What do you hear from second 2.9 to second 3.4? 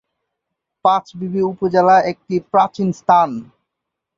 স্থান।